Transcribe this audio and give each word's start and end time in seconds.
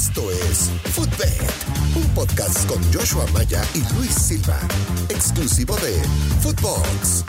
Esto 0.00 0.30
es 0.30 0.70
Footbed, 0.94 1.42
un 1.94 2.08
podcast 2.14 2.66
con 2.66 2.82
Joshua 2.90 3.26
Maya 3.34 3.62
y 3.74 3.80
Luis 3.94 4.14
Silva, 4.14 4.58
exclusivo 5.10 5.76
de 5.76 5.92
Footbox. 6.40 7.22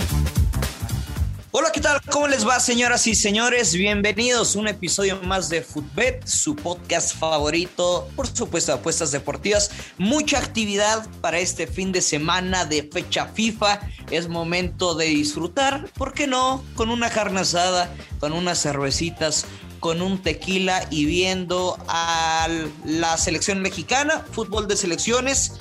Hola, 1.53 1.69
¿qué 1.73 1.81
tal? 1.81 1.99
¿Cómo 2.09 2.29
les 2.29 2.47
va, 2.47 2.61
señoras 2.61 3.07
y 3.07 3.13
señores? 3.13 3.73
Bienvenidos 3.73 4.55
a 4.55 4.59
un 4.59 4.69
episodio 4.69 5.21
más 5.23 5.49
de 5.49 5.61
Footbet, 5.61 6.25
su 6.25 6.55
podcast 6.55 7.13
favorito, 7.13 8.07
por 8.15 8.27
supuesto, 8.27 8.71
apuestas 8.71 9.11
deportivas. 9.11 9.69
Mucha 9.97 10.37
actividad 10.37 11.05
para 11.19 11.39
este 11.39 11.67
fin 11.67 11.91
de 11.91 11.99
semana 11.99 12.63
de 12.63 12.83
fecha 12.83 13.25
FIFA. 13.25 13.81
Es 14.11 14.29
momento 14.29 14.95
de 14.95 15.07
disfrutar, 15.07 15.89
¿por 15.97 16.13
qué 16.13 16.25
no? 16.25 16.63
Con 16.75 16.89
una 16.89 17.09
carne 17.09 17.41
asada, 17.41 17.93
con 18.21 18.31
unas 18.31 18.61
cervecitas, 18.61 19.45
con 19.81 20.01
un 20.01 20.21
tequila 20.23 20.87
y 20.89 21.03
viendo 21.03 21.77
a 21.89 22.47
la 22.85 23.17
selección 23.17 23.61
mexicana, 23.61 24.25
fútbol 24.31 24.69
de 24.69 24.77
selecciones. 24.77 25.59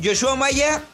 Joshua 0.00 0.36
Maya, 0.36 0.84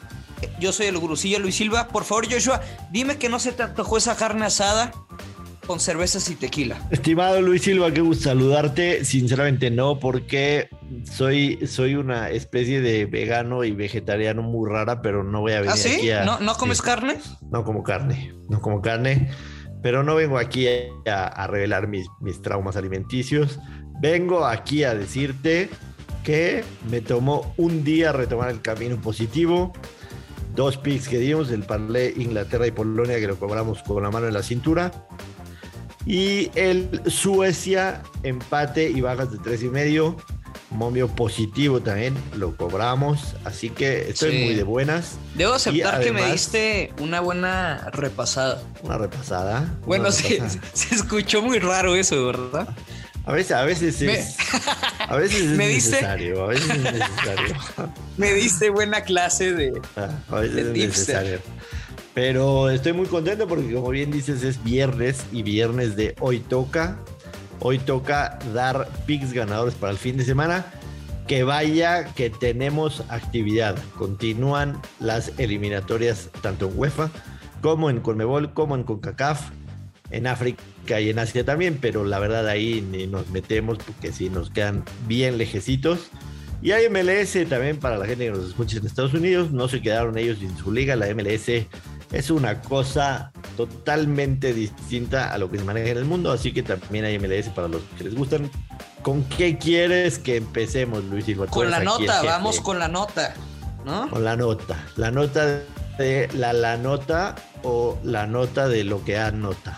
yo 0.61 0.71
soy 0.71 0.85
el 0.85 0.97
gurusillo 0.97 1.39
Luis 1.39 1.55
Silva. 1.55 1.87
Por 1.87 2.05
favor, 2.05 2.31
Joshua, 2.31 2.61
dime 2.91 3.17
que 3.17 3.27
no 3.27 3.39
se 3.39 3.51
te 3.51 3.63
antojó 3.63 3.97
esa 3.97 4.15
carne 4.15 4.45
asada 4.45 4.93
con 5.65 5.79
cervezas 5.79 6.29
y 6.29 6.35
tequila. 6.35 6.79
Estimado 6.91 7.41
Luis 7.41 7.63
Silva, 7.63 7.91
qué 7.91 8.01
gusto 8.01 8.25
saludarte. 8.25 9.03
Sinceramente 9.03 9.71
no, 9.71 9.99
porque 9.99 10.69
soy, 11.11 11.65
soy 11.67 11.95
una 11.95 12.29
especie 12.29 12.79
de 12.79 13.05
vegano 13.05 13.63
y 13.63 13.71
vegetariano 13.71 14.43
muy 14.43 14.69
rara, 14.69 15.01
pero 15.01 15.23
no 15.23 15.41
voy 15.41 15.53
a 15.53 15.61
venir 15.61 15.73
¿Ah, 15.73 15.77
sí? 15.77 15.95
aquí 15.95 16.11
a... 16.11 16.23
¿No, 16.25 16.39
¿No 16.39 16.55
comes 16.55 16.81
carne? 16.81 17.17
No 17.51 17.63
como 17.63 17.83
carne, 17.83 18.33
no 18.49 18.61
como 18.61 18.81
carne, 18.81 19.31
pero 19.81 20.03
no 20.03 20.15
vengo 20.15 20.37
aquí 20.37 20.67
a, 21.07 21.27
a 21.27 21.47
revelar 21.47 21.87
mis, 21.87 22.07
mis 22.19 22.41
traumas 22.41 22.75
alimenticios. 22.75 23.59
Vengo 23.99 24.45
aquí 24.45 24.83
a 24.83 24.93
decirte 24.93 25.69
que 26.23 26.63
me 26.89 27.01
tomó 27.01 27.53
un 27.57 27.83
día 27.83 28.11
retomar 28.11 28.49
el 28.49 28.61
camino 28.61 28.97
positivo 28.97 29.73
dos 30.55 30.77
picks 30.77 31.07
que 31.07 31.17
dimos, 31.19 31.49
el 31.51 31.63
parlay 31.63 32.13
Inglaterra 32.17 32.67
y 32.67 32.71
Polonia 32.71 33.19
que 33.19 33.27
lo 33.27 33.37
cobramos 33.37 33.81
con 33.83 34.03
la 34.03 34.11
mano 34.11 34.27
en 34.27 34.33
la 34.33 34.43
cintura. 34.43 34.91
Y 36.05 36.49
el 36.55 37.01
Suecia, 37.11 38.01
empate 38.23 38.89
y 38.89 39.01
bajas 39.01 39.31
de 39.31 39.37
tres 39.37 39.61
y 39.63 39.69
medio. 39.69 40.17
Momio 40.71 41.09
positivo 41.09 41.81
también, 41.81 42.15
lo 42.37 42.55
cobramos. 42.55 43.35
Así 43.43 43.69
que 43.69 44.09
estoy 44.09 44.31
Sí. 44.31 44.43
muy 44.45 44.55
de 44.55 44.63
buenas. 44.63 45.17
Debo 45.35 45.53
aceptar 45.53 46.01
que 46.01 46.11
me 46.13 46.31
diste 46.31 46.93
una 46.99 47.19
buena 47.19 47.89
repasada. 47.91 48.63
Una 48.81 48.97
repasada. 48.97 49.77
Bueno, 49.85 50.07
una 50.07 50.15
repasada. 50.29 50.61
se 50.73 50.95
escuchó 50.95 51.41
muy 51.41 51.59
raro 51.59 51.95
eso, 51.95 52.25
¿verdad? 52.25 52.69
A 53.25 53.33
veces, 53.33 53.51
a 53.51 53.63
veces 53.63 54.01
Me- 54.01 54.13
es, 54.19 54.35
a 55.07 55.15
veces 55.15 55.41
es 55.41 55.57
Me 55.57 55.67
diste- 55.69 55.91
necesario. 55.91 56.43
A 56.43 56.47
veces 56.47 56.69
es 56.69 56.83
necesario. 56.83 57.55
Me 58.17 58.33
diste 58.33 58.69
buena 58.69 59.01
clase 59.01 59.53
de... 59.53 59.79
Ah, 59.95 60.09
a 60.29 60.35
veces 60.39 60.55
De 60.55 60.61
es 60.61 60.73
tipster. 60.73 61.15
necesario. 61.17 61.39
Pero 62.13 62.69
estoy 62.69 62.93
muy 62.93 63.05
contento 63.05 63.47
porque 63.47 63.73
como 63.73 63.89
bien 63.89 64.11
dices 64.11 64.43
es 64.43 64.61
viernes 64.63 65.21
y 65.31 65.43
viernes 65.43 65.95
de 65.95 66.15
hoy 66.19 66.39
toca. 66.39 66.97
Hoy 67.59 67.77
toca 67.77 68.39
dar 68.53 68.89
picks 69.05 69.33
ganadores 69.33 69.75
para 69.75 69.91
el 69.93 69.97
fin 69.99 70.17
de 70.17 70.25
semana. 70.25 70.65
Que 71.27 71.43
vaya 71.43 72.05
que 72.15 72.29
tenemos 72.31 73.03
actividad. 73.07 73.77
Continúan 73.97 74.81
las 74.99 75.31
eliminatorias 75.37 76.29
tanto 76.41 76.67
en 76.69 76.77
UEFA 76.77 77.09
como 77.61 77.89
en 77.91 78.01
Conmebol 78.01 78.53
como 78.53 78.75
en 78.75 78.83
CONCACAF. 78.83 79.39
En 80.11 80.27
África 80.27 80.99
y 80.99 81.09
en 81.09 81.19
Asia 81.19 81.45
también, 81.45 81.77
pero 81.81 82.03
la 82.03 82.19
verdad 82.19 82.47
ahí 82.47 82.81
ni 82.81 83.07
nos 83.07 83.29
metemos 83.29 83.77
porque 83.77 84.11
sí 84.11 84.29
nos 84.29 84.49
quedan 84.49 84.83
bien 85.07 85.37
lejecitos. 85.37 86.09
Y 86.61 86.73
hay 86.73 86.89
MLS 86.89 87.49
también 87.49 87.77
para 87.77 87.97
la 87.97 88.05
gente 88.05 88.25
que 88.25 88.31
nos 88.31 88.49
escucha 88.49 88.77
en 88.77 88.85
Estados 88.85 89.13
Unidos. 89.13 89.51
No 89.51 89.67
se 89.67 89.81
quedaron 89.81 90.17
ellos 90.17 90.39
sin 90.39 90.55
su 90.57 90.71
liga. 90.71 90.95
La 90.95 91.07
MLS 91.13 91.49
es 92.11 92.29
una 92.29 92.61
cosa 92.61 93.31
totalmente 93.57 94.53
distinta 94.53 95.33
a 95.33 95.37
lo 95.39 95.49
que 95.49 95.57
se 95.57 95.63
maneja 95.63 95.89
en 95.89 95.97
el 95.97 96.05
mundo. 96.05 96.31
Así 96.31 96.53
que 96.53 96.61
también 96.61 97.05
hay 97.05 97.17
MLS 97.17 97.49
para 97.49 97.67
los 97.67 97.81
que 97.97 98.03
les 98.03 98.15
gustan. 98.15 98.51
¿Con 99.01 99.23
qué 99.23 99.57
quieres 99.57 100.19
que 100.19 100.35
empecemos, 100.35 101.03
Luis 101.05 101.25
Silva? 101.25 101.47
Con 101.47 101.71
la 101.71 101.79
nota, 101.79 102.21
vamos 102.21 102.61
con 102.61 102.77
la 102.77 102.87
nota, 102.87 103.33
¿no? 103.83 104.07
Con 104.11 104.23
la 104.23 104.35
nota. 104.35 104.77
La 104.97 105.09
nota 105.09 105.63
de 105.97 106.29
la 106.33 106.53
la 106.53 106.77
nota 106.77 107.35
o 107.63 107.97
la 108.03 108.27
nota 108.27 108.67
de 108.67 108.83
lo 108.83 109.03
que 109.03 109.17
anota. 109.17 109.77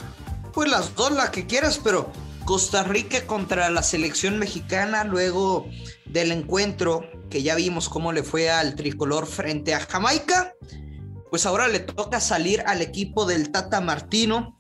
Pues 0.54 0.70
las 0.70 0.96
dos, 0.96 1.12
la 1.12 1.32
que 1.32 1.48
quieras, 1.48 1.80
pero 1.84 2.12
Costa 2.46 2.84
Rica 2.84 3.26
contra 3.26 3.72
la 3.72 3.82
selección 3.82 4.38
mexicana, 4.38 5.04
luego 5.04 5.68
del 6.06 6.32
encuentro 6.32 7.10
que 7.32 7.42
ya 7.42 7.56
vimos 7.56 7.90
cómo 7.90 8.12
le 8.12 8.22
fue 8.22 8.52
al 8.52 8.76
tricolor 8.76 9.26
frente 9.26 9.74
a 9.74 9.80
Jamaica, 9.80 10.54
pues 11.32 11.48
ahora 11.48 11.68
le 11.68 11.80
toca 11.80 12.20
salir 12.20 12.62
al 12.68 12.84
equipo 12.84 13.26
del 13.26 13.52
Tata 13.52 13.82
Martino. 13.82 14.60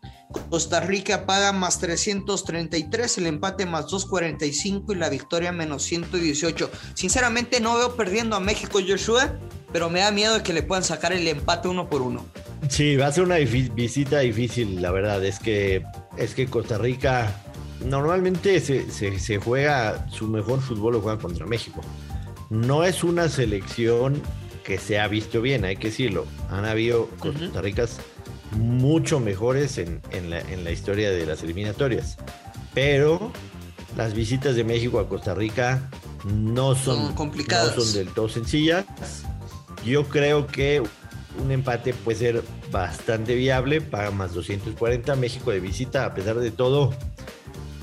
Costa 0.49 0.79
Rica 0.79 1.27
paga 1.27 1.51
más 1.51 1.77
333, 1.77 3.19
el 3.19 3.27
empate 3.27 3.67
más 3.67 3.83
245 3.83 4.93
y 4.93 4.95
la 4.95 5.09
victoria 5.09 5.51
menos 5.51 5.83
118. 5.83 6.71
Sinceramente 6.95 7.59
no 7.59 7.77
veo 7.77 7.95
perdiendo 7.95 8.35
a 8.35 8.39
México 8.39 8.79
Joshua, 8.85 9.37
pero 9.71 9.91
me 9.91 9.99
da 9.99 10.09
miedo 10.09 10.41
que 10.41 10.53
le 10.53 10.63
puedan 10.63 10.83
sacar 10.83 11.13
el 11.13 11.27
empate 11.27 11.67
uno 11.67 11.87
por 11.87 12.01
uno. 12.01 12.25
Sí, 12.69 12.95
va 12.95 13.07
a 13.07 13.11
ser 13.11 13.23
una 13.23 13.35
visita 13.37 14.19
difícil, 14.19 14.81
la 14.81 14.91
verdad. 14.91 15.23
Es 15.23 15.39
que, 15.39 15.83
es 16.17 16.33
que 16.33 16.47
Costa 16.47 16.77
Rica 16.77 17.35
normalmente 17.85 18.59
se, 18.61 18.89
se- 18.91 19.19
se 19.19 19.37
juega 19.37 20.07
su 20.09 20.27
mejor 20.27 20.61
fútbol 20.61 20.93
lo 20.93 21.01
juega 21.01 21.19
contra 21.19 21.45
México. 21.45 21.81
No 22.49 22.83
es 22.83 23.03
una 23.03 23.29
selección 23.29 24.21
que 24.63 24.77
se 24.77 24.99
ha 24.99 25.07
visto 25.07 25.41
bien, 25.41 25.65
hay 25.65 25.75
que 25.75 25.87
decirlo. 25.89 26.25
Han 26.49 26.65
habido 26.65 27.07
Costa 27.19 27.61
Ricas 27.61 27.97
mucho 28.57 29.19
mejores 29.19 29.77
en, 29.77 30.01
en 30.11 30.29
la, 30.29 30.39
en 30.39 30.63
la 30.63 30.71
historia 30.71 31.11
de 31.11 31.25
las 31.25 31.43
eliminatorias. 31.43 32.17
Pero 32.73 33.31
las 33.97 34.13
visitas 34.13 34.55
de 34.55 34.63
México 34.63 34.99
a 34.99 35.09
Costa 35.09 35.33
Rica 35.35 35.89
no 36.25 36.75
son, 36.75 37.07
Son 37.07 37.13
complicadas. 37.15 37.75
no 37.75 37.83
son 37.83 37.93
del 37.93 38.07
todo 38.13 38.29
sencillas. 38.29 38.85
Yo 39.85 40.05
creo 40.07 40.47
que 40.47 40.81
un 41.41 41.51
empate 41.51 41.93
puede 41.93 42.17
ser 42.17 42.43
bastante 42.71 43.35
viable, 43.35 43.81
paga 43.81 44.11
más 44.11 44.33
240 44.33 45.15
México 45.15 45.51
de 45.51 45.59
visita, 45.59 46.05
a 46.05 46.13
pesar 46.13 46.39
de 46.39 46.51
todo. 46.51 46.93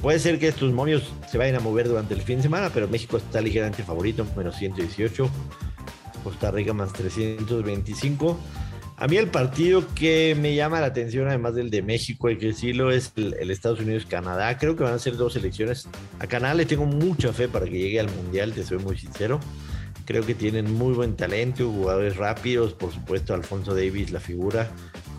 Puede 0.02 0.18
ser 0.18 0.38
que 0.38 0.48
estos 0.48 0.72
momios 0.72 1.12
se 1.30 1.36
vayan 1.36 1.56
a 1.56 1.60
mover 1.60 1.88
durante 1.88 2.14
el 2.14 2.22
fin 2.22 2.36
de 2.36 2.44
semana, 2.44 2.70
pero 2.72 2.88
México 2.88 3.18
está 3.18 3.40
ligeramente 3.40 3.82
favorito, 3.82 4.26
menos 4.36 4.56
118. 4.56 5.30
Costa 6.24 6.50
Rica 6.50 6.72
más 6.72 6.92
325. 6.92 8.38
A 8.96 9.06
mí 9.06 9.16
el 9.16 9.28
partido 9.28 9.82
que 9.94 10.36
me 10.38 10.54
llama 10.54 10.80
la 10.80 10.86
atención, 10.86 11.28
además 11.28 11.54
del 11.54 11.70
de 11.70 11.82
México, 11.82 12.28
que 12.28 12.48
decirlo, 12.48 12.90
es 12.90 13.12
el, 13.16 13.34
el 13.40 13.50
Estados 13.50 13.80
Unidos-Canadá. 13.80 14.58
Creo 14.58 14.76
que 14.76 14.84
van 14.84 14.94
a 14.94 14.98
ser 14.98 15.16
dos 15.16 15.32
selecciones. 15.34 15.88
A 16.18 16.26
Canadá 16.26 16.54
le 16.54 16.66
tengo 16.66 16.84
mucha 16.84 17.32
fe 17.32 17.48
para 17.48 17.64
que 17.64 17.78
llegue 17.78 18.00
al 18.00 18.10
Mundial, 18.10 18.52
te 18.52 18.62
soy 18.62 18.78
muy 18.78 18.98
sincero. 18.98 19.40
Creo 20.10 20.26
que 20.26 20.34
tienen 20.34 20.74
muy 20.74 20.92
buen 20.92 21.14
talento, 21.14 21.70
jugadores 21.70 22.16
rápidos, 22.16 22.72
por 22.72 22.92
supuesto 22.92 23.32
Alfonso 23.32 23.76
Davis, 23.76 24.10
la 24.10 24.18
figura, 24.18 24.68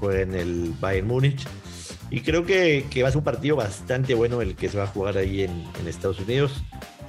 juega 0.02 0.19
en 0.19 0.35
el 0.35 0.74
Bayern 0.81 1.07
Múnich. 1.07 1.47
Y 2.09 2.19
creo 2.19 2.46
que, 2.46 2.85
que 2.90 3.02
va 3.02 3.07
a 3.07 3.12
ser 3.12 3.19
un 3.19 3.24
partido 3.24 3.56
bastante 3.56 4.16
bueno 4.16 4.41
el 4.41 4.57
que 4.57 4.68
se 4.68 4.78
va 4.78 4.84
a 4.84 4.88
jugar 4.88 5.18
ahí 5.18 5.44
en, 5.44 5.66
en 5.79 5.88
Estados 5.88 6.19
Unidos. 6.19 6.62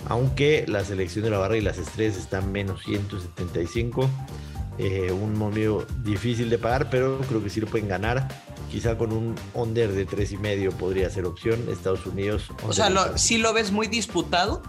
Aunque 0.06 0.64
la 0.68 0.84
selección 0.84 1.24
de 1.24 1.32
la 1.32 1.38
barra 1.38 1.56
y 1.56 1.60
las 1.60 1.76
estrellas 1.76 2.16
están 2.16 2.52
menos 2.52 2.84
175. 2.84 4.08
Eh, 4.78 5.10
un 5.10 5.36
momio 5.36 5.84
difícil 6.04 6.50
de 6.50 6.58
pagar, 6.58 6.88
pero 6.88 7.18
creo 7.28 7.42
que 7.42 7.50
sí 7.50 7.60
lo 7.60 7.66
pueden 7.66 7.88
ganar. 7.88 8.28
Quizá 8.70 8.96
con 8.96 9.12
un 9.12 9.34
under 9.54 9.90
de 9.90 10.06
tres 10.06 10.30
y 10.30 10.36
medio 10.36 10.70
podría 10.70 11.10
ser 11.10 11.24
opción. 11.24 11.58
Estados 11.68 12.06
Unidos. 12.06 12.48
O 12.62 12.72
sea, 12.72 12.90
lo, 12.90 13.18
si 13.18 13.38
lo 13.38 13.52
ves 13.52 13.72
muy 13.72 13.88
disputado. 13.88 14.62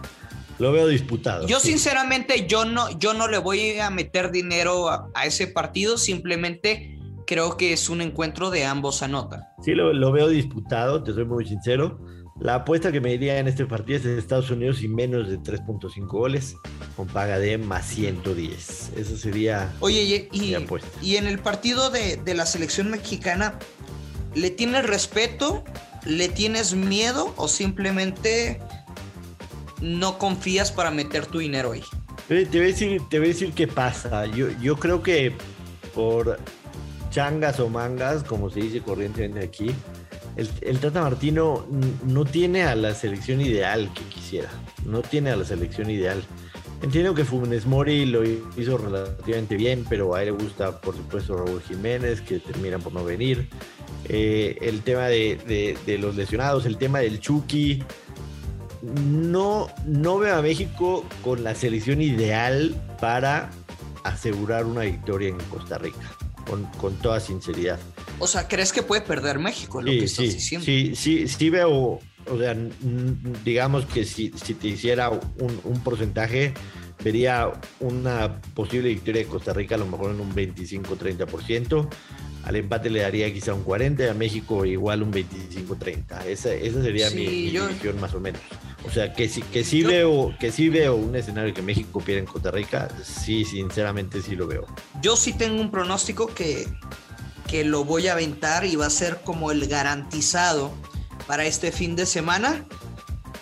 Lo 0.64 0.72
veo 0.72 0.88
disputado. 0.88 1.46
Yo 1.48 1.60
sí. 1.60 1.70
sinceramente, 1.70 2.48
yo 2.48 2.66
no, 2.66 2.98
yo 2.98 3.14
no 3.14 3.28
le 3.28 3.38
voy 3.38 3.80
a 3.80 3.90
meter 3.92 4.32
dinero 4.32 4.90
a, 4.90 5.10
a 5.14 5.26
ese 5.28 5.46
partido, 5.48 5.98
simplemente 5.98 6.98
creo 7.28 7.56
que 7.58 7.74
es 7.74 7.90
un 7.90 8.02
encuentro 8.02 8.50
de 8.50 8.66
ambos 8.66 9.04
anotan. 9.04 9.42
Sí, 9.64 9.72
lo, 9.76 9.94
lo 9.94 10.12
veo 10.12 10.28
disputado, 10.28 11.04
te 11.04 11.14
soy 11.14 11.26
muy 11.26 11.46
sincero. 11.46 12.00
La 12.40 12.56
apuesta 12.56 12.92
que 12.92 13.00
me 13.00 13.12
diría 13.12 13.38
en 13.38 13.48
este 13.48 13.66
partido 13.66 13.98
es 13.98 14.04
de 14.04 14.18
Estados 14.18 14.50
Unidos 14.50 14.82
y 14.82 14.88
menos 14.88 15.30
de 15.30 15.38
3.5 15.40 16.08
goles, 16.08 16.56
con 16.96 17.08
paga 17.08 17.38
de 17.38 17.58
más 17.60 17.86
110. 17.86 18.94
Eso 18.98 19.18
sería 19.18 19.72
Oye, 19.80 20.28
y, 20.32 20.40
mi 20.40 20.48
y, 20.48 20.56
apuesta. 20.56 20.90
y 21.02 21.16
en 21.18 21.28
el 21.28 21.40
partido 21.40 21.92
de, 21.92 22.18
de 22.18 22.34
la 22.34 22.46
selección 22.48 22.90
mexicana, 22.90 23.60
¿le 24.34 24.50
tienes 24.50 24.86
respeto? 24.86 25.64
¿Le 26.06 26.28
tienes 26.28 26.74
miedo? 26.74 27.34
¿O 27.38 27.48
simplemente 27.48 28.60
no 29.84 30.18
confías 30.18 30.72
para 30.72 30.90
meter 30.90 31.26
tu 31.26 31.40
dinero 31.40 31.74
ahí? 31.74 31.84
Te, 32.28 32.46
voy 32.46 32.60
a 32.60 32.64
decir, 32.64 33.02
te 33.10 33.20
voy 33.20 33.28
a 33.28 33.32
decir 33.34 33.52
qué 33.54 33.68
pasa. 33.68 34.26
Yo, 34.26 34.48
yo 34.62 34.78
creo 34.78 35.04
que 35.04 35.34
por 35.94 36.40
changas 37.12 37.60
o 37.60 37.70
mangas, 37.70 38.24
como 38.24 38.50
se 38.50 38.62
dice 38.62 38.82
corrientemente 38.82 39.42
aquí, 39.42 39.72
el, 40.38 40.50
el, 40.62 40.80
Tata 40.80 41.02
Martino 41.02 41.68
no 42.08 42.26
tiene 42.26 42.64
a 42.64 42.76
la 42.76 42.96
selección 42.96 43.42
ideal 43.42 43.92
que 43.94 44.04
quisiera. 44.06 44.50
No 44.86 45.02
tiene 45.02 45.32
a 45.32 45.36
la 45.36 45.46
selección 45.46 45.90
ideal. 45.90 46.24
Entiendo 46.82 47.14
que 47.14 47.24
Funes 47.24 47.66
Mori 47.66 48.06
lo 48.06 48.24
hizo 48.26 48.78
relativamente 48.78 49.56
bien, 49.56 49.86
pero 49.90 50.16
a 50.16 50.24
él 50.24 50.38
le 50.38 50.44
gusta, 50.44 50.82
por 50.82 50.96
supuesto, 50.96 51.38
Raúl 51.38 51.62
Jiménez, 51.62 52.20
que 52.20 52.40
terminan 52.40 52.82
por 52.82 52.94
no 52.94 53.06
venir. 53.06 53.48
Eh, 54.10 54.58
el 54.60 54.82
tema 54.82 55.08
de, 55.08 55.78
de, 55.86 55.98
los 55.98 56.16
lesionados, 56.18 56.66
el 56.66 56.78
tema 56.78 57.00
del 57.00 57.22
Chucky. 57.22 57.84
No, 58.84 59.70
no 59.86 60.20
veo 60.20 60.36
a 60.36 60.42
México 60.42 61.06
con 61.24 61.44
la 61.44 61.56
selección 61.56 62.02
ideal 62.02 62.76
para 63.00 63.50
asegurar 64.04 64.66
una 64.66 64.82
victoria 64.82 65.30
en 65.30 65.38
Costa 65.50 65.78
Rica, 65.78 66.12
con, 66.50 66.66
con 66.82 66.94
toda 66.98 67.22
sinceridad. 67.22 67.80
O 68.20 68.28
sea, 68.28 68.50
¿crees 68.50 68.74
que 68.74 68.84
puede 68.84 69.02
perder 69.02 69.40
México? 69.40 69.82
Lo 69.82 69.90
sí, 69.92 70.00
que 70.00 70.08
sí, 70.10 70.24
estás 70.26 70.36
diciendo? 70.36 70.66
sí, 70.66 70.94
sí, 70.96 71.28
sí 71.30 71.50
veo, 71.50 72.00
o 72.30 72.38
sea, 72.38 72.58
digamos 73.46 73.86
que 73.86 74.04
si, 74.04 74.34
si 74.36 74.54
te 74.54 74.68
hiciera 74.68 75.10
un, 75.10 75.62
un, 75.64 75.80
porcentaje, 75.82 76.54
vería 77.02 77.54
una 77.80 78.42
posible 78.54 78.90
victoria 78.90 79.22
de 79.22 79.28
Costa 79.30 79.54
Rica 79.54 79.76
a 79.76 79.78
lo 79.78 79.86
mejor 79.88 80.12
en 80.12 80.20
un 80.20 80.34
25-30%. 80.36 81.88
Al 82.44 82.58
empate 82.58 82.90
le 82.90 83.00
daría 83.00 83.32
quizá 83.34 83.54
un 83.54 83.64
40, 83.64 84.12
a 84.12 84.14
México 84.14 84.66
igual 84.66 85.02
un 85.02 85.14
25-30. 85.14 86.26
Esa, 86.26 86.54
esa 86.54 86.82
sería 86.84 87.10
Sí, 87.10 87.16
mi, 87.16 87.28
mi 87.28 87.52
yo- 87.52 87.94
más 88.02 88.14
o 88.14 88.20
menos. 88.20 88.42
O 88.86 88.92
sea, 88.92 89.14
que 89.14 89.30
sí, 89.30 89.42
que 89.42 89.64
sí 89.64 89.82
Yo- 89.82 89.88
veo, 89.90 90.36
que 90.40 90.52
sí 90.52 90.70
veo 90.70 90.96
un 90.96 91.16
escenario 91.16 91.54
que 91.54 91.62
México 91.62 92.02
pierda 92.02 92.20
en 92.20 92.26
Costa 92.26 92.52
Rica, 92.52 92.90
sí, 93.04 93.46
sinceramente 93.46 94.22
sí 94.22 94.36
lo 94.36 94.46
veo. 94.48 94.66
Yo 95.02 95.16
sí 95.16 95.34
tengo 95.34 95.62
un 95.62 95.72
pronóstico 95.72 96.28
que, 96.28 96.68
que 97.48 97.64
lo 97.64 97.86
voy 97.86 98.08
a 98.08 98.14
aventar 98.14 98.66
y 98.66 98.76
va 98.76 98.88
a 98.88 98.90
ser 98.90 99.22
como 99.24 99.52
el 99.52 99.68
garantizado 99.68 100.72
para 101.28 101.46
este 101.46 101.72
fin 101.72 101.96
de 101.96 102.06
semana. 102.06 102.66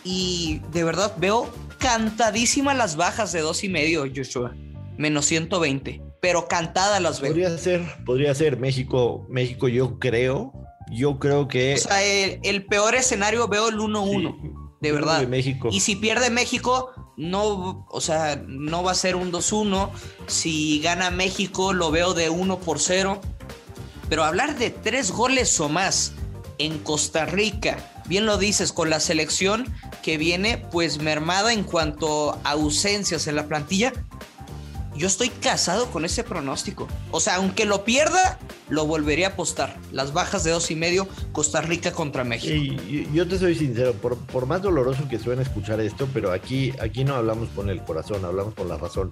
Y 0.03 0.61
de 0.71 0.83
verdad 0.83 1.13
veo 1.17 1.49
cantadísimas 1.79 2.77
las 2.77 2.95
bajas 2.95 3.31
de 3.31 3.41
dos 3.41 3.63
y 3.63 3.69
medio, 3.69 4.05
Joshua. 4.15 4.53
Menos 4.97 5.25
120. 5.25 6.01
Pero 6.21 6.47
cantadas 6.47 7.01
las 7.01 7.19
veo. 7.19 7.31
Podría 7.31 7.57
ser, 7.57 7.81
podría 8.05 8.35
ser 8.35 8.57
México, 8.57 9.25
México 9.29 9.67
yo 9.67 9.97
creo, 9.97 10.53
yo 10.91 11.17
creo 11.17 11.47
que... 11.47 11.73
O 11.73 11.77
sea, 11.77 12.03
el, 12.03 12.39
el 12.43 12.65
peor 12.67 12.93
escenario 12.93 13.47
veo 13.47 13.69
el 13.69 13.77
1-1. 13.79 14.60
De 14.81 14.91
verdad. 14.91 15.25
México. 15.27 15.69
Y 15.71 15.79
si 15.79 15.95
pierde 15.95 16.29
México, 16.29 16.91
no, 17.15 17.85
o 17.89 18.01
sea, 18.01 18.43
no 18.47 18.83
va 18.83 18.91
a 18.91 18.95
ser 18.95 19.15
un 19.15 19.31
2-1. 19.31 19.91
Si 20.27 20.81
gana 20.81 21.11
México, 21.11 21.71
lo 21.71 21.91
veo 21.91 22.13
de 22.13 22.29
1 22.29 22.59
por 22.59 22.79
0. 22.79 23.21
Pero 24.09 24.23
hablar 24.25 24.57
de 24.57 24.71
tres 24.71 25.11
goles 25.11 25.57
o 25.59 25.69
más 25.69 26.13
en 26.57 26.79
Costa 26.79 27.25
Rica, 27.25 27.77
bien 28.07 28.25
lo 28.25 28.37
dices, 28.37 28.73
con 28.73 28.89
la 28.89 28.99
selección 28.99 29.73
que 30.03 30.17
viene 30.17 30.57
pues 30.57 30.97
mermada 30.99 31.53
en 31.53 31.63
cuanto 31.63 32.33
a 32.43 32.51
ausencias 32.51 33.27
en 33.27 33.35
la 33.35 33.47
plantilla, 33.47 33.93
yo 34.95 35.07
estoy 35.07 35.29
casado 35.29 35.89
con 35.91 36.03
ese 36.05 36.23
pronóstico. 36.23 36.87
O 37.11 37.19
sea, 37.19 37.35
aunque 37.35 37.65
lo 37.65 37.85
pierda, 37.85 38.37
lo 38.71 38.87
volvería 38.87 39.27
a 39.27 39.29
apostar. 39.31 39.77
Las 39.91 40.13
bajas 40.13 40.43
de 40.43 40.49
dos 40.51 40.71
y 40.71 40.75
medio, 40.75 41.07
Costa 41.31 41.61
Rica 41.61 41.91
contra 41.91 42.23
México. 42.23 42.55
Y 42.55 43.07
yo- 43.13 43.27
te 43.27 43.37
soy 43.37 43.53
sincero, 43.53 43.93
por, 43.93 44.17
por 44.17 44.47
más 44.47 44.61
doloroso 44.63 45.07
que 45.07 45.19
suene 45.19 45.43
escuchar 45.43 45.79
esto, 45.81 46.07
pero 46.13 46.31
aquí, 46.31 46.73
aquí 46.81 47.03
no 47.03 47.13
hablamos 47.15 47.49
con 47.49 47.69
el 47.69 47.83
corazón, 47.83 48.25
hablamos 48.25 48.55
con 48.55 48.67
la 48.67 48.77
razón. 48.77 49.11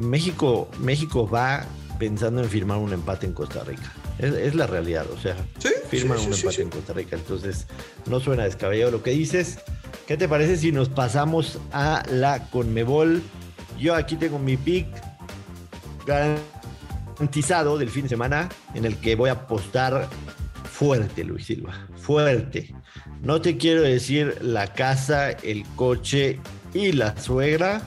México, 0.00 0.68
México 0.80 1.28
va 1.28 1.64
pensando 1.98 2.42
en 2.42 2.48
firmar 2.48 2.78
un 2.78 2.92
empate 2.92 3.26
en 3.26 3.32
Costa 3.34 3.62
Rica. 3.62 3.92
Es, 4.18 4.32
es 4.34 4.54
la 4.54 4.66
realidad, 4.66 5.06
o 5.16 5.20
sea, 5.20 5.36
Sí, 5.58 5.68
firman 5.88 6.18
sí, 6.18 6.26
un 6.26 6.32
empate 6.34 6.62
en 6.62 6.70
Costa 6.70 6.92
Rica. 6.94 7.16
Entonces, 7.16 7.66
no 8.06 8.18
suena 8.20 8.44
descabellado 8.44 8.90
lo 8.90 9.02
que 9.02 9.10
dices. 9.12 9.58
¿Qué 10.06 10.16
te 10.16 10.28
parece 10.28 10.56
si 10.56 10.72
nos 10.72 10.88
pasamos 10.88 11.58
a 11.72 12.02
la 12.10 12.48
Conmebol? 12.50 13.22
Yo 13.78 13.94
aquí 13.94 14.16
tengo 14.16 14.38
mi 14.38 14.56
pick 14.56 14.86
garantizado 17.14 17.78
del 17.78 17.90
fin 17.90 18.04
de 18.04 18.08
semana 18.10 18.48
en 18.74 18.84
el 18.84 18.96
que 18.96 19.14
voy 19.16 19.28
a 19.30 19.32
apostar 19.34 20.08
fuerte, 20.64 21.24
Luis 21.24 21.46
Silva. 21.46 21.86
Fuerte. 21.96 22.74
No 23.22 23.40
te 23.40 23.56
quiero 23.56 23.82
decir 23.82 24.38
la 24.42 24.72
casa, 24.72 25.30
el 25.30 25.64
coche 25.76 26.40
y 26.74 26.92
la 26.92 27.16
suegra, 27.18 27.82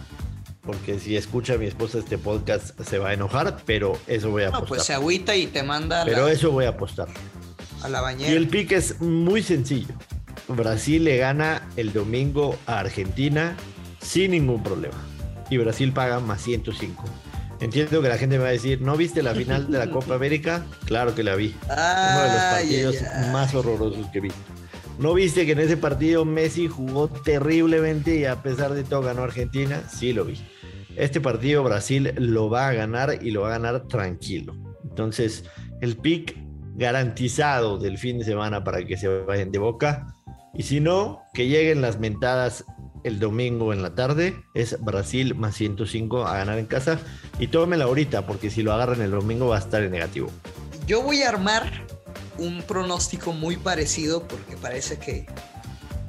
porque 0.61 0.99
si 0.99 1.15
escucha 1.17 1.57
mi 1.57 1.65
esposa 1.65 1.99
este 1.99 2.17
podcast 2.17 2.79
se 2.81 2.97
va 2.99 3.09
a 3.09 3.13
enojar, 3.13 3.57
pero 3.65 3.97
eso 4.07 4.29
voy 4.29 4.43
a 4.43 4.49
No, 4.49 4.57
apostar. 4.57 4.67
pues 4.69 4.83
se 4.83 4.93
agüita 4.93 5.35
y 5.35 5.47
te 5.47 5.63
manda 5.63 6.01
a 6.03 6.05
pero 6.05 6.25
la, 6.27 6.31
eso 6.31 6.51
voy 6.51 6.65
a 6.65 6.69
apostar. 6.69 7.07
a 7.83 7.89
la 7.89 7.99
Y 7.99 8.01
bañera. 8.01 8.31
el 8.33 8.47
pick 8.47 8.71
es 8.71 9.01
muy 9.01 9.43
sencillo. 9.43 9.93
Brasil 10.47 11.03
le 11.03 11.17
gana 11.17 11.67
el 11.75 11.91
domingo 11.91 12.57
a 12.67 12.79
Argentina 12.79 13.55
sin 13.99 14.31
ningún 14.31 14.61
problema. 14.63 14.95
Y 15.49 15.57
Brasil 15.57 15.91
paga 15.91 16.19
más 16.19 16.41
105. 16.41 17.03
Entiendo 17.59 18.01
que 18.01 18.09
la 18.09 18.17
gente 18.17 18.37
me 18.37 18.43
va 18.43 18.49
a 18.49 18.53
decir, 18.53 18.81
¿no 18.81 18.97
viste 18.97 19.23
la 19.23 19.33
final 19.33 19.71
de 19.71 19.77
la 19.77 19.89
Copa 19.89 20.15
América? 20.15 20.65
Claro 20.85 21.15
que 21.15 21.23
la 21.23 21.35
vi. 21.35 21.55
Uno 21.63 22.21
de 22.21 22.27
los 22.27 22.41
partidos 22.51 22.95
más 23.31 23.55
horrorosos 23.55 24.07
que 24.11 24.17
he 24.17 24.21
visto. 24.21 24.39
¿No 24.99 25.13
viste 25.13 25.45
que 25.45 25.53
en 25.53 25.59
ese 25.59 25.77
partido 25.77 26.25
Messi 26.25 26.67
jugó 26.67 27.07
terriblemente 27.09 28.15
y 28.17 28.25
a 28.25 28.41
pesar 28.41 28.73
de 28.73 28.83
todo 28.83 29.01
ganó 29.01 29.23
Argentina? 29.23 29.83
Sí 29.89 30.13
lo 30.13 30.25
vi. 30.25 30.41
Este 30.95 31.19
partido 31.19 31.63
Brasil 31.63 32.13
lo 32.17 32.49
va 32.49 32.69
a 32.69 32.73
ganar 32.73 33.19
y 33.21 33.31
lo 33.31 33.41
va 33.41 33.47
a 33.47 33.59
ganar 33.59 33.87
tranquilo. 33.87 34.55
Entonces, 34.83 35.43
el 35.81 35.97
pick 35.97 36.37
garantizado 36.75 37.77
del 37.77 37.97
fin 37.97 38.19
de 38.19 38.25
semana 38.25 38.63
para 38.63 38.85
que 38.85 38.97
se 38.97 39.07
vayan 39.07 39.51
de 39.51 39.59
boca. 39.59 40.07
Y 40.53 40.63
si 40.63 40.79
no, 40.79 41.23
que 41.33 41.47
lleguen 41.47 41.81
las 41.81 41.99
mentadas 41.99 42.63
el 43.05 43.19
domingo 43.19 43.71
en 43.71 43.81
la 43.81 43.95
tarde. 43.95 44.43
Es 44.53 44.77
Brasil 44.81 45.35
más 45.35 45.55
105 45.55 46.25
a 46.25 46.37
ganar 46.37 46.57
en 46.57 46.65
casa. 46.65 46.99
Y 47.39 47.47
tómela 47.47 47.85
ahorita, 47.85 48.25
porque 48.25 48.49
si 48.49 48.63
lo 48.63 48.73
agarran 48.73 49.01
el 49.01 49.11
domingo 49.11 49.47
va 49.47 49.57
a 49.57 49.59
estar 49.59 49.83
en 49.83 49.91
negativo. 49.91 50.29
Yo 50.87 51.01
voy 51.01 51.21
a 51.23 51.29
armar 51.29 51.85
un 52.37 52.63
pronóstico 52.63 53.31
muy 53.31 53.57
parecido 53.57 54.27
porque 54.27 54.57
parece 54.57 54.97
que 54.97 55.25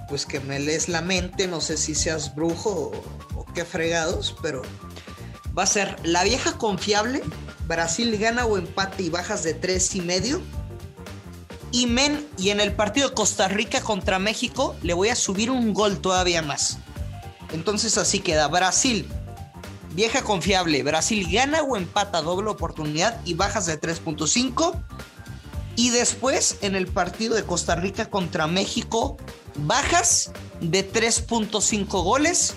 pues 0.08 0.25
que 0.25 0.40
me 0.40 0.60
lees 0.60 0.88
la 0.88 1.02
mente, 1.02 1.48
no 1.48 1.60
sé 1.60 1.76
si 1.76 1.94
seas 1.94 2.34
brujo 2.34 2.70
o, 3.34 3.40
o 3.40 3.44
qué 3.54 3.64
fregados, 3.64 4.37
pero 4.40 4.62
va 5.56 5.64
a 5.64 5.66
ser 5.66 5.96
la 6.04 6.22
vieja 6.22 6.58
confiable, 6.58 7.22
Brasil 7.66 8.16
gana 8.16 8.46
o 8.46 8.56
empate 8.56 9.02
y 9.02 9.10
bajas 9.10 9.42
de 9.42 9.54
tres 9.54 9.94
y 9.94 10.00
medio. 10.00 10.40
Y 11.72 11.87
men, 11.87 12.25
y 12.38 12.50
en 12.50 12.60
el 12.60 12.72
partido 12.72 13.08
de 13.08 13.14
Costa 13.14 13.49
Rica 13.49 13.81
contra 13.81 14.19
México 14.19 14.76
le 14.82 14.94
voy 14.94 15.08
a 15.08 15.16
subir 15.16 15.50
un 15.50 15.75
gol 15.75 15.99
todavía 15.99 16.40
más. 16.40 16.78
Entonces 17.52 17.98
así 17.98 18.20
queda 18.20 18.48
Brasil, 18.48 19.06
vieja 19.94 20.23
confiable, 20.23 20.82
Brasil 20.82 21.26
gana 21.30 21.62
o 21.62 21.76
empata 21.76 22.23
doble 22.23 22.50
oportunidad 22.50 23.21
y 23.25 23.35
bajas 23.35 23.66
de 23.66 23.80
3.5. 23.80 24.82
Y 25.76 25.90
después 25.90 26.59
en 26.62 26.75
el 26.75 26.87
partido 26.87 27.35
de 27.35 27.44
Costa 27.44 27.75
Rica 27.76 28.09
contra 28.09 28.47
México, 28.47 29.16
bajas 29.56 30.32
de 30.61 30.90
3.5 30.90 31.87
goles. 32.02 32.54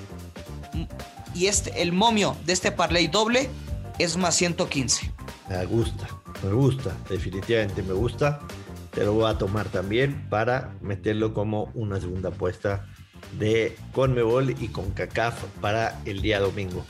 Y 1.35 1.47
este, 1.47 1.81
el 1.81 1.91
momio 1.91 2.35
de 2.45 2.53
este 2.53 2.71
parlay 2.71 3.07
doble 3.07 3.49
es 3.99 4.17
más 4.17 4.35
115. 4.35 5.13
Me 5.49 5.65
gusta, 5.65 6.07
me 6.43 6.51
gusta, 6.51 6.95
definitivamente 7.09 7.83
me 7.83 7.93
gusta. 7.93 8.39
Te 8.91 9.03
lo 9.03 9.13
voy 9.13 9.29
a 9.29 9.37
tomar 9.37 9.67
también 9.67 10.27
para 10.29 10.73
meterlo 10.81 11.33
como 11.33 11.65
una 11.73 11.99
segunda 11.99 12.29
apuesta 12.29 12.87
de 13.33 13.75
Conmebol 13.93 14.55
y 14.59 14.69
con 14.69 14.91
CACAF 14.91 15.43
para 15.61 15.99
el 16.05 16.21
día 16.21 16.39
domingo. 16.39 16.85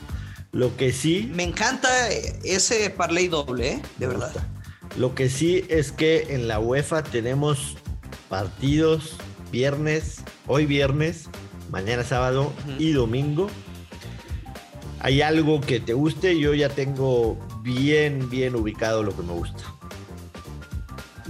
Lo 0.52 0.76
que 0.76 0.92
sí, 0.92 1.30
Me 1.32 1.44
encanta 1.44 1.88
ese 2.10 2.90
parlay 2.90 3.28
doble, 3.28 3.72
¿eh? 3.74 3.82
de 3.98 4.06
verdad. 4.06 4.32
gusta. 4.32 4.48
Lo 4.96 5.14
que 5.14 5.28
sí 5.28 5.64
es 5.68 5.92
que 5.92 6.34
en 6.34 6.48
la 6.48 6.58
UEFA 6.58 7.04
tenemos 7.04 7.76
partidos 8.28 9.16
viernes, 9.52 10.22
hoy 10.46 10.66
viernes, 10.66 11.28
mañana 11.70 12.02
sábado 12.02 12.52
y 12.78 12.92
domingo. 12.92 13.48
¿Hay 14.98 15.22
algo 15.22 15.60
que 15.60 15.80
te 15.80 15.94
guste? 15.94 16.38
Yo 16.38 16.52
ya 16.54 16.68
tengo 16.68 17.38
bien, 17.62 18.28
bien 18.28 18.54
ubicado 18.54 19.02
lo 19.02 19.16
que 19.16 19.22
me 19.22 19.32
gusta. 19.32 19.69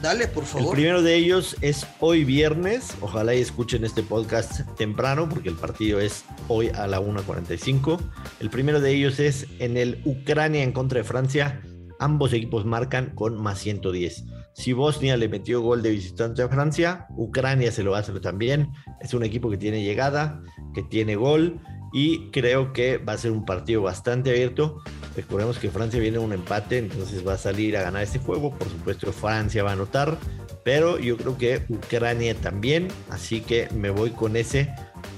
Dale, 0.03 0.29
por 0.29 0.45
El 0.45 0.49
favor. 0.49 0.73
primero 0.75 1.03
de 1.03 1.15
ellos 1.15 1.57
es 1.61 1.87
hoy 1.99 2.25
viernes. 2.25 2.97
Ojalá 3.03 3.35
y 3.35 3.41
escuchen 3.41 3.85
este 3.85 4.03
podcast 4.03 4.63
temprano 4.79 5.29
porque 5.29 5.51
el 5.51 5.57
partido 5.57 6.01
es 6.01 6.25
hoy 6.49 6.69
a 6.69 6.87
la 6.87 7.01
1.45. 7.01 8.01
El 8.41 8.49
primero 8.49 8.81
de 8.81 8.93
ellos 8.93 9.21
es 9.21 9.47
en 9.59 9.77
el 9.77 10.01
Ucrania 10.07 10.63
en 10.63 10.73
contra 10.73 10.99
de 11.01 11.05
Francia. 11.05 11.61
Ambos 11.99 12.33
equipos 12.33 12.65
marcan 12.65 13.11
con 13.15 13.37
más 13.43 13.59
110. 13.59 14.25
Si 14.55 14.73
Bosnia 14.73 15.19
le 15.19 15.29
metió 15.29 15.61
gol 15.61 15.83
de 15.83 15.91
visitante 15.91 16.43
a 16.43 16.49
Francia, 16.49 17.07
Ucrania 17.17 17.71
se 17.71 17.83
lo 17.83 17.91
va 17.91 17.99
a 17.99 18.01
hacer 18.01 18.21
también. 18.21 18.71
Es 19.03 19.13
un 19.13 19.23
equipo 19.23 19.51
que 19.51 19.59
tiene 19.59 19.83
llegada, 19.83 20.41
que 20.75 20.83
tiene 20.83 21.17
gol 21.17 21.61
y 21.93 22.31
creo 22.31 22.73
que 22.73 22.99
va 22.99 23.15
a 23.15 23.19
ser 23.19 23.33
un 23.33 23.45
partido 23.45 23.83
bastante 23.83 24.31
abierto. 24.31 24.83
Recordemos 25.17 25.59
que 25.59 25.71
Francia 25.71 26.01
viene 26.01 26.19
a 26.19 26.21
un 26.21 26.33
empate, 26.33 26.79
entonces 26.79 27.27
va 27.27 27.35
a 27.35 27.39
salir 27.39 27.77
a 27.77 27.83
ganar 27.83 28.03
este 28.03 28.19
juego. 28.19 28.57
Por 28.57 28.69
supuesto, 28.69 29.13
Francia 29.13 29.63
va 29.63 29.71
a 29.71 29.73
anotar, 29.73 30.19
pero 30.65 30.99
yo 30.99 31.17
creo 31.17 31.37
que 31.37 31.65
Ucrania 31.69 32.35
también, 32.35 32.89
así 33.11 33.41
que 33.41 33.69
me 33.75 33.91
voy 33.91 34.11
con 34.11 34.37
ese 34.37 34.73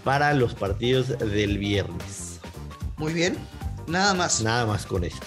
para 0.05 0.33
los 0.33 0.55
partidos 0.55 1.19
del 1.19 1.59
viernes. 1.59 2.41
Muy 2.97 3.13
bien, 3.13 3.37
nada 3.87 4.15
más. 4.15 4.43
Nada 4.43 4.65
más 4.67 4.87
con 4.87 5.05
este. 5.05 5.27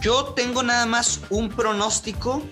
Yo 0.00 0.32
tengo 0.36 0.62
nada 0.62 0.86
más 0.86 1.20
un 1.30 1.48
pronóstico 1.48 2.42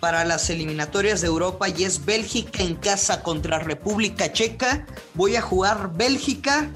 para 0.00 0.24
las 0.24 0.48
eliminatorias 0.48 1.20
de 1.20 1.26
Europa 1.26 1.68
y 1.68 1.84
es 1.84 2.04
Bélgica 2.04 2.62
en 2.62 2.74
casa 2.74 3.22
contra 3.22 3.58
República 3.58 4.32
Checa. 4.32 4.86
Voy 5.14 5.36
a 5.36 5.42
jugar 5.42 5.92
Bélgica 5.94 6.70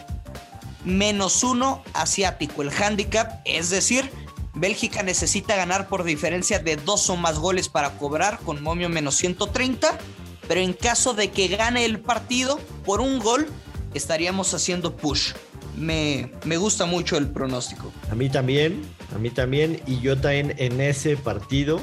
menos 0.85 1.43
uno 1.43 1.83
asiático, 1.93 2.63
el 2.63 2.71
handicap, 2.71 3.41
es 3.45 3.71
decir, 3.71 4.11
Bélgica 4.55 5.03
necesita 5.03 5.57
ganar 5.57 5.89
por 5.89 6.05
diferencia 6.05 6.59
de 6.59 6.77
dos 6.77 7.11
o 7.11 7.17
más 7.17 7.39
goles 7.39 7.69
para 7.69 7.99
cobrar 7.99 8.39
con 8.41 8.63
momio 8.63 8.89
menos 8.89 9.17
130, 9.17 9.99
pero 10.47 10.61
en 10.61 10.73
caso 10.73 11.15
de 11.15 11.31
que 11.31 11.49
gane 11.49 11.85
el 11.85 12.01
partido 12.01 12.61
por 12.85 13.01
un 13.01 13.19
gol, 13.19 13.49
estaríamos 13.95 14.55
haciendo 14.55 14.97
push. 14.97 15.33
Me, 15.77 16.31
me 16.45 16.57
gusta 16.57 16.87
mucho 16.87 17.17
el 17.17 17.29
pronóstico. 17.29 17.93
A 18.11 18.15
mí 18.15 18.31
también, 18.31 18.83
a 19.15 19.19
mí 19.19 19.31
también, 19.31 19.81
y 19.87 19.99
yo 20.01 20.21
también 20.21 20.55
en 20.59 20.81
ese 20.81 21.17
partido 21.17 21.81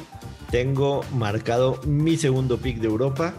tengo 0.49 1.01
marcado 1.13 1.81
mi 1.85 2.17
segundo 2.17 2.57
pick 2.57 2.77
de 2.77 2.87
Europa. 2.87 3.33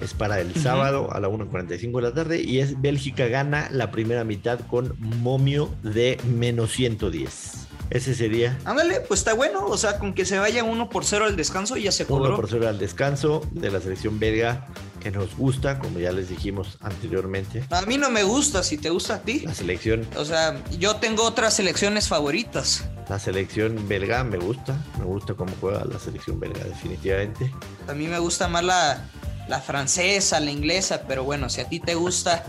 Es 0.00 0.14
para 0.14 0.40
el 0.40 0.54
sábado 0.54 1.12
a 1.12 1.20
la 1.20 1.28
1.45 1.28 1.96
de 1.96 2.02
la 2.02 2.12
tarde 2.12 2.42
y 2.42 2.60
es 2.60 2.80
Bélgica 2.80 3.26
gana 3.26 3.68
la 3.70 3.90
primera 3.90 4.24
mitad 4.24 4.60
con 4.60 4.94
momio 4.98 5.70
de 5.82 6.18
menos 6.24 6.72
110. 6.72 7.66
Ese 7.90 8.14
sería. 8.14 8.58
Ándale, 8.64 9.00
pues 9.00 9.20
está 9.20 9.34
bueno. 9.34 9.66
O 9.66 9.78
sea, 9.78 9.98
con 9.98 10.12
que 10.12 10.24
se 10.24 10.38
vaya 10.38 10.64
uno 10.64 10.90
por 10.90 11.04
cero 11.04 11.24
al 11.24 11.36
descanso, 11.36 11.76
ya 11.76 11.92
se 11.92 12.04
cobró. 12.04 12.26
Uno 12.26 12.36
por 12.36 12.48
cero 12.48 12.68
al 12.68 12.78
descanso 12.78 13.42
de 13.52 13.70
la 13.70 13.80
selección 13.80 14.18
belga 14.18 14.66
que 15.00 15.10
nos 15.12 15.36
gusta, 15.36 15.78
como 15.78 16.00
ya 16.00 16.10
les 16.10 16.28
dijimos 16.28 16.78
anteriormente. 16.80 17.64
A 17.70 17.82
mí 17.82 17.96
no 17.96 18.10
me 18.10 18.24
gusta, 18.24 18.64
si 18.64 18.76
te 18.76 18.90
gusta 18.90 19.16
a 19.16 19.18
ti. 19.20 19.40
La 19.40 19.54
selección. 19.54 20.04
O 20.16 20.24
sea, 20.24 20.60
yo 20.78 20.96
tengo 20.96 21.22
otras 21.22 21.54
selecciones 21.54 22.08
favoritas. 22.08 22.84
La 23.08 23.20
selección 23.20 23.86
belga 23.86 24.24
me 24.24 24.38
gusta, 24.38 24.76
me 24.98 25.04
gusta 25.04 25.34
cómo 25.34 25.52
juega 25.60 25.84
la 25.84 26.00
selección 26.00 26.40
belga, 26.40 26.64
definitivamente. 26.64 27.52
A 27.86 27.94
mí 27.94 28.08
me 28.08 28.18
gusta 28.18 28.48
más 28.48 28.64
la, 28.64 29.08
la 29.48 29.60
francesa, 29.60 30.40
la 30.40 30.50
inglesa, 30.50 31.02
pero 31.06 31.24
bueno, 31.24 31.48
si 31.48 31.60
a 31.60 31.68
ti 31.68 31.80
te 31.80 31.94
gusta 31.94 32.44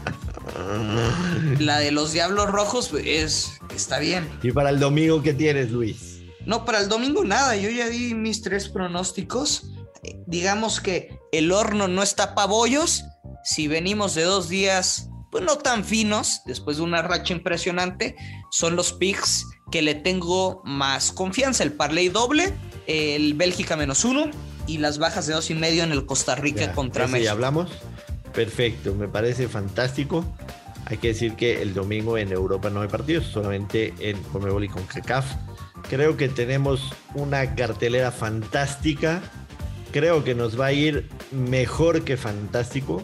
la 1.60 1.80
de 1.80 1.92
los 1.92 2.14
Diablos 2.14 2.50
Rojos, 2.50 2.90
pues, 2.90 3.06
es, 3.06 3.52
está 3.76 4.00
bien. 4.00 4.28
¿Y 4.42 4.52
para 4.52 4.70
el 4.70 4.80
domingo 4.80 5.22
qué 5.22 5.34
tienes, 5.34 5.72
Luis? 5.72 6.22
No, 6.46 6.66
para 6.66 6.80
el 6.80 6.90
domingo 6.90 7.24
nada, 7.24 7.56
yo 7.56 7.70
ya 7.70 7.90
di 7.90 8.14
mis 8.14 8.42
tres 8.42 8.70
pronósticos. 8.70 9.72
Eh, 10.04 10.18
Digamos 10.26 10.80
que 10.80 11.20
el 11.32 11.52
horno 11.52 11.88
no 11.88 12.02
está 12.02 12.36
para 12.36 12.48
bollos. 12.48 13.04
Si 13.44 13.68
venimos 13.68 14.16
de 14.16 14.24
dos 14.24 14.50
días, 14.50 15.10
pues 15.32 15.44
no 15.44 15.58
tan 15.58 15.84
finos, 15.84 16.42
después 16.46 16.78
de 16.78 16.84
una 16.84 17.02
racha 17.02 17.34
impresionante, 17.34 18.16
son 18.52 18.76
los 18.76 18.94
picks 18.94 19.46
que 19.72 19.82
le 19.82 19.96
tengo 19.96 20.62
más 20.64 21.12
confianza. 21.12 21.64
El 21.64 21.74
parlay 21.74 22.10
doble, 22.10 22.54
el 22.88 23.34
Bélgica 23.34 23.76
menos 23.76 24.06
uno 24.06 24.32
y 24.68 24.78
las 24.78 25.00
bajas 25.00 25.26
de 25.26 25.34
dos 25.34 25.50
y 25.50 25.56
medio 25.56 25.84
en 25.84 25.92
el 25.92 26.06
Costa 26.06 26.36
Rica 26.36 26.66
Ya, 26.66 26.74
contra 26.74 27.08
México. 27.08 27.26
Ya 27.26 27.32
hablamos. 27.32 27.72
Perfecto, 28.34 28.94
me 28.94 29.08
parece 29.08 29.48
fantástico. 29.48 30.24
Hay 30.86 30.98
que 30.98 31.10
decir 31.10 31.36
que 31.36 31.62
el 31.62 31.74
domingo 31.74 32.18
en 32.18 32.32
Europa 32.32 32.70
no 32.70 32.82
hay 32.82 32.88
partidos, 32.88 33.26
solamente 33.26 33.94
en 34.00 34.22
Conmebol 34.24 34.64
y 34.64 34.70
con 34.70 34.86
CACAF. 34.86 35.26
Creo 35.90 36.16
que 36.16 36.30
tenemos 36.30 36.94
una 37.16 37.56
cartelera 37.56 38.12
fantástica. 38.12 39.22
Creo 39.92 40.24
que 40.24 40.36
nos 40.36 40.60
va 40.60 40.68
a 40.68 40.74
ir 40.74 41.10
mejor 41.32 42.04
que 42.04 42.16
fantástico. 42.16 43.04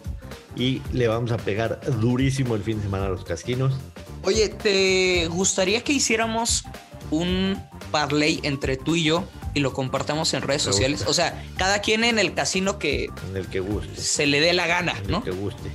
Y 0.56 0.82
le 0.92 1.08
vamos 1.08 1.32
a 1.32 1.36
pegar 1.36 1.80
durísimo 2.00 2.54
el 2.54 2.62
fin 2.62 2.76
de 2.78 2.84
semana 2.84 3.06
a 3.06 3.08
los 3.08 3.24
casquinos. 3.24 3.74
Oye, 4.22 4.48
¿te 4.48 5.26
gustaría 5.28 5.82
que 5.82 5.92
hiciéramos 5.92 6.64
un 7.10 7.60
parlay 7.90 8.40
entre 8.44 8.76
tú 8.76 8.96
y 8.96 9.04
yo 9.04 9.24
y 9.54 9.60
lo 9.60 9.72
compartamos 9.72 10.34
en 10.34 10.42
redes 10.42 10.66
Me 10.66 10.72
sociales? 10.72 10.98
gusta. 11.04 11.10
O 11.10 11.14
sea, 11.14 11.44
cada 11.56 11.80
quien 11.80 12.04
en 12.04 12.18
el 12.18 12.34
casino 12.34 12.78
que 12.78 13.06
En 13.30 13.36
el 13.36 13.46
que 13.48 13.60
guste. 13.60 14.00
se 14.00 14.26
le 14.26 14.40
dé 14.40 14.52
la 14.52 14.66
gana, 14.66 14.92
En 14.98 15.04
el 15.06 15.10
¿no? 15.10 15.24
que 15.24 15.30
guste. 15.30 15.70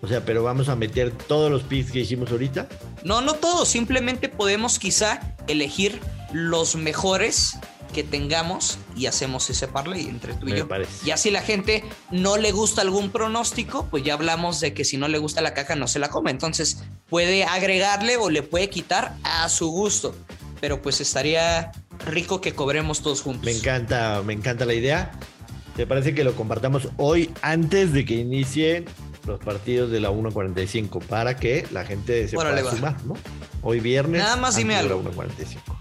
O 0.00 0.06
sea, 0.08 0.24
pero 0.24 0.42
vamos 0.44 0.68
a 0.68 0.76
meter 0.76 1.10
todos 1.10 1.50
los 1.50 1.62
picks 1.64 1.90
que 1.92 2.00
hicimos 2.00 2.30
ahorita. 2.30 2.68
No, 3.04 3.20
no 3.20 3.34
todos, 3.34 3.68
simplemente 3.68 4.28
podemos 4.28 4.78
quizá 4.78 5.34
elegir 5.48 6.00
los 6.32 6.76
mejores 6.76 7.58
que 7.92 8.04
tengamos 8.04 8.78
y 8.94 9.06
hacemos 9.06 9.48
ese 9.50 9.66
parlay 9.66 10.02
entre 10.08 10.34
tú 10.34 10.46
y 10.46 10.52
Me 10.52 10.58
yo. 10.58 10.68
parece. 10.68 11.04
Ya 11.06 11.16
si 11.16 11.30
la 11.30 11.40
gente 11.42 11.82
no 12.10 12.36
le 12.36 12.52
gusta 12.52 12.82
algún 12.82 13.10
pronóstico, 13.10 13.86
pues 13.90 14.04
ya 14.04 14.12
hablamos 14.14 14.60
de 14.60 14.72
que 14.74 14.84
si 14.84 14.98
no 14.98 15.08
le 15.08 15.18
gusta 15.18 15.40
la 15.40 15.54
caja 15.54 15.74
no 15.74 15.88
se 15.88 15.98
la 15.98 16.10
come. 16.10 16.30
Entonces 16.30 16.82
puede 17.08 17.44
agregarle 17.44 18.18
o 18.18 18.30
le 18.30 18.42
puede 18.42 18.68
quitar 18.70 19.16
a 19.24 19.48
su 19.48 19.68
gusto. 19.70 20.14
Pero 20.60 20.82
pues 20.82 21.00
estaría 21.00 21.72
rico 22.08 22.40
que 22.40 22.54
cobremos 22.54 23.02
todos 23.02 23.22
juntos. 23.22 23.44
Me 23.44 23.52
encanta, 23.52 24.22
me 24.24 24.32
encanta 24.32 24.64
la 24.64 24.74
idea. 24.74 25.12
¿Te 25.76 25.86
parece 25.86 26.14
que 26.14 26.24
lo 26.24 26.34
compartamos 26.34 26.88
hoy 26.96 27.30
antes 27.40 27.92
de 27.92 28.04
que 28.04 28.14
inicien 28.14 28.84
los 29.26 29.38
partidos 29.38 29.90
de 29.90 30.00
la 30.00 30.10
1.45 30.10 31.04
para 31.04 31.36
que 31.36 31.66
la 31.70 31.84
gente 31.84 32.26
se 32.26 32.36
Órale, 32.36 32.62
pueda 32.62 32.74
sumar, 32.74 33.04
¿no? 33.04 33.16
Hoy 33.62 33.78
viernes. 33.78 34.22
Nada 34.22 34.36
más 34.36 34.56
dime 34.56 34.74
antes 34.74 34.88
de 34.88 34.94
algo. 34.96 35.08
la 35.08 35.16
1.45. 35.16 35.78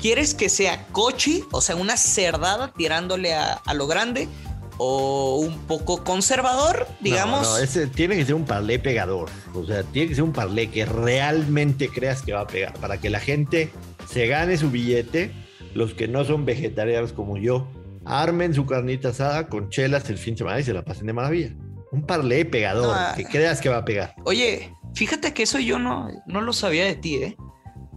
¿Quieres 0.00 0.34
que 0.34 0.48
sea 0.48 0.86
cochi, 0.92 1.44
o 1.50 1.60
sea, 1.60 1.76
una 1.76 1.96
cerdada 1.96 2.72
tirándole 2.76 3.34
a, 3.34 3.54
a 3.54 3.74
lo 3.74 3.86
grande? 3.86 4.28
¿O 4.76 5.38
un 5.38 5.58
poco 5.66 6.04
conservador, 6.04 6.86
digamos? 7.00 7.42
No, 7.42 7.54
no, 7.54 7.58
ese 7.58 7.88
tiene 7.88 8.16
que 8.16 8.24
ser 8.24 8.34
un 8.34 8.44
parlé 8.44 8.78
pegador. 8.78 9.28
O 9.54 9.64
sea, 9.66 9.82
tiene 9.82 10.08
que 10.08 10.14
ser 10.14 10.22
un 10.22 10.32
parlé 10.32 10.70
que 10.70 10.84
realmente 10.84 11.88
creas 11.88 12.22
que 12.22 12.32
va 12.32 12.42
a 12.42 12.46
pegar 12.46 12.74
para 12.74 13.00
que 13.00 13.10
la 13.10 13.18
gente 13.18 13.72
se 14.08 14.28
gane 14.28 14.56
su 14.56 14.70
billete. 14.70 15.32
Los 15.74 15.94
que 15.94 16.08
no 16.08 16.24
son 16.24 16.44
vegetarianos 16.44 17.12
como 17.12 17.36
yo, 17.36 17.68
armen 18.04 18.54
su 18.54 18.66
carnita 18.66 19.10
asada 19.10 19.48
con 19.48 19.68
chelas 19.68 20.08
el 20.10 20.18
fin 20.18 20.34
de 20.34 20.38
semana 20.38 20.60
y 20.60 20.64
se 20.64 20.72
la 20.72 20.84
pasen 20.84 21.06
de 21.06 21.12
maravilla. 21.12 21.54
Un 21.92 22.02
parlé 22.02 22.44
pegador, 22.44 22.96
No, 22.96 23.16
que 23.16 23.24
creas 23.24 23.60
que 23.60 23.68
va 23.68 23.78
a 23.78 23.84
pegar. 23.84 24.14
Oye, 24.24 24.72
fíjate 24.94 25.32
que 25.32 25.44
eso 25.44 25.58
yo 25.58 25.78
no, 25.78 26.08
no 26.26 26.40
lo 26.40 26.52
sabía 26.52 26.84
de 26.84 26.96
ti, 26.96 27.16
¿eh? 27.16 27.36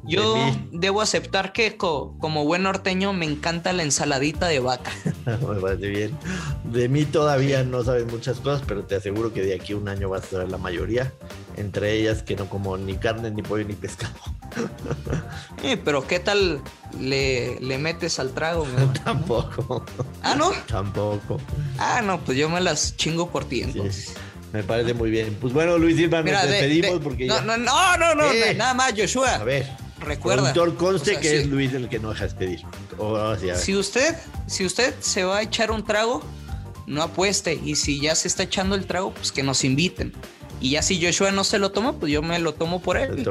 Yo 0.04 0.34
De 0.34 0.54
debo 0.72 1.02
aceptar 1.02 1.54
que 1.54 1.78
co- 1.78 2.16
como 2.20 2.44
buen 2.44 2.64
norteño 2.64 3.14
me 3.14 3.26
encanta 3.26 3.72
la 3.72 3.84
ensaladita 3.84 4.48
de 4.48 4.60
vaca. 4.60 4.92
Me 5.26 5.38
parece 5.62 5.88
bien. 5.88 6.18
De 6.64 6.90
mí 6.90 7.06
todavía 7.06 7.64
no 7.64 7.84
sabes 7.84 8.06
muchas 8.12 8.40
cosas, 8.40 8.64
pero 8.68 8.84
te 8.84 8.96
aseguro 8.96 9.32
que 9.32 9.42
de 9.44 9.54
aquí 9.54 9.74
a 9.74 9.78
un 9.78 9.88
año 9.88 10.10
vas 10.10 10.24
a 10.24 10.28
saber 10.28 10.50
la 10.50 10.58
mayoría. 10.58 11.12
Entre 11.56 11.94
ellas 11.94 12.24
que 12.24 12.36
no 12.36 12.50
como 12.50 12.78
ni 12.78 12.96
carne, 12.98 13.30
ni 13.30 13.44
pollo, 13.44 13.64
ni 13.66 13.74
pescado. 13.76 14.14
Eh, 15.64 15.78
pero 15.78 16.08
¿qué 16.08 16.20
tal 16.20 16.60
le, 17.00 17.60
le 17.60 17.78
metes 17.78 18.18
al 18.20 18.32
trago? 18.32 18.66
mi 18.66 18.76
amor? 18.82 18.94
Tampoco. 19.06 19.86
ah, 20.24 20.34
¿no? 20.36 20.52
Tampoco. 20.68 21.40
Ah, 21.78 22.02
no, 22.02 22.20
pues 22.22 22.36
yo 22.38 22.50
me 22.50 22.60
las 22.62 22.98
chingo 22.98 23.30
por 23.30 23.46
ti 23.46 23.58
Sí, 23.58 23.62
entonces. 23.70 24.14
me 24.54 24.64
parece 24.64 24.96
muy 24.96 25.12
bien. 25.12 25.38
Pues 25.40 25.54
bueno, 25.54 25.78
Luis 25.78 25.98
Silva, 25.98 26.24
Mira, 26.24 26.40
nos 26.42 26.48
de- 26.50 26.54
despedimos 26.56 26.94
de- 26.94 27.00
porque 27.00 27.28
no, 27.28 27.36
ya. 27.36 27.42
no, 27.44 27.58
no, 27.58 27.98
no, 27.98 28.16
no, 28.16 28.32
Eh. 28.32 28.56
nada 28.56 28.74
más, 28.74 28.94
Joshua. 28.98 29.36
A 29.36 29.44
ver, 29.44 29.70
Recuerda. 30.02 30.52
productor 30.54 30.76
conste 30.76 31.12
o 31.12 31.14
sea, 31.14 31.22
que 31.22 31.30
sí. 31.30 31.36
es 31.36 31.48
Luis 31.48 31.74
el 31.74 31.88
que 31.88 32.00
no 32.00 32.10
deja 32.10 32.26
despedir. 32.26 32.62
O. 32.98 33.36
Si 33.56 33.76
usted, 33.76 34.16
si 34.48 34.66
usted 34.66 34.94
se 35.00 35.24
va 35.24 35.38
a 35.38 35.42
echar 35.44 35.72
un 35.72 35.86
trago, 35.86 36.22
no 36.88 37.02
apueste. 37.04 37.60
Y 37.64 37.76
si 37.76 38.02
ya 38.02 38.16
se 38.16 38.28
está 38.28 38.44
echando 38.44 38.76
el 38.76 38.86
trago, 38.86 39.14
pues 39.14 39.32
que 39.32 39.44
nos 39.44 39.64
inviten. 39.64 40.14
Y 40.62 40.72
ya 40.72 40.84
si 40.84 41.04
Joshua 41.04 41.32
no 41.32 41.44
se 41.44 41.58
lo 41.58 41.72
toma, 41.72 41.94
pues 41.94 42.12
yo 42.12 42.22
me 42.22 42.38
lo 42.38 42.54
tomo 42.54 42.82
por 42.82 42.96
él. 42.96 43.26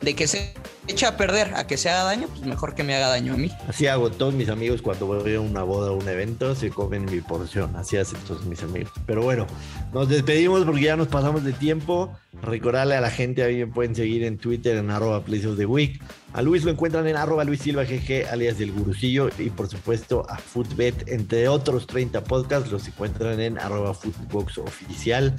De 0.00 0.14
que 0.16 0.26
se 0.26 0.54
echa 0.88 1.08
a 1.08 1.16
perder 1.16 1.54
a 1.54 1.68
que 1.68 1.76
se 1.76 1.88
haga 1.88 2.02
daño, 2.02 2.26
pues 2.26 2.42
mejor 2.42 2.74
que 2.74 2.82
me 2.82 2.96
haga 2.96 3.08
daño 3.08 3.34
a 3.34 3.36
mí. 3.36 3.50
Así 3.68 3.86
hago 3.86 4.10
todos 4.10 4.34
mis 4.34 4.48
amigos 4.48 4.82
cuando 4.82 5.06
voy 5.06 5.34
a 5.34 5.40
una 5.40 5.62
boda 5.62 5.92
o 5.92 5.96
un 5.96 6.08
evento, 6.08 6.56
se 6.56 6.70
comen 6.70 7.04
mi 7.04 7.20
porción. 7.20 7.76
Así 7.76 7.96
hacen 7.96 8.18
todos 8.26 8.44
mis 8.44 8.60
amigos. 8.64 8.92
Pero 9.06 9.22
bueno, 9.22 9.46
nos 9.92 10.08
despedimos 10.08 10.64
porque 10.64 10.82
ya 10.82 10.96
nos 10.96 11.06
pasamos 11.06 11.44
de 11.44 11.52
tiempo. 11.52 12.12
Recordarle 12.42 12.94
a 12.96 13.00
la 13.00 13.10
gente, 13.10 13.42
a 13.42 13.48
mí 13.48 13.56
me 13.56 13.66
pueden 13.66 13.94
seguir 13.94 14.24
en 14.24 14.38
Twitter 14.38 14.76
en 14.76 14.90
arroba 14.90 15.24
Plays 15.24 15.46
of 15.46 15.56
the 15.56 15.66
Week. 15.66 16.00
A 16.34 16.42
Luis 16.42 16.64
lo 16.64 16.70
encuentran 16.70 17.06
en 17.06 17.16
arroba 17.16 17.44
Luis 17.44 17.60
Silva 17.60 17.84
GG, 17.84 18.28
alias 18.30 18.58
del 18.58 18.72
gurucillo. 18.72 19.28
Y 19.38 19.50
por 19.50 19.68
supuesto 19.68 20.26
a 20.28 20.36
Footbet, 20.36 21.08
entre 21.08 21.48
otros 21.48 21.86
30 21.86 22.24
podcasts, 22.24 22.70
los 22.70 22.86
encuentran 22.86 23.40
en 23.40 23.58
arroba 23.58 23.94
Footbox 23.94 24.58
Oficial. 24.58 25.34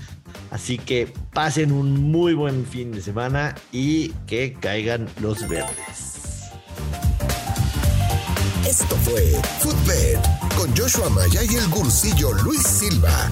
Así 0.51 0.77
que 0.77 1.11
pasen 1.33 1.71
un 1.71 2.11
muy 2.11 2.33
buen 2.33 2.65
fin 2.65 2.91
de 2.91 3.01
semana 3.01 3.55
y 3.71 4.09
que 4.25 4.53
caigan 4.53 5.07
los 5.21 5.47
verdes. 5.47 6.15
Esto 8.67 8.95
fue 8.95 9.21
Footbed 9.59 10.17
con 10.57 10.75
Joshua 10.75 11.09
Maya 11.09 11.43
y 11.43 11.55
el 11.55 11.67
gursillo 11.69 12.33
Luis 12.43 12.63
Silva, 12.63 13.31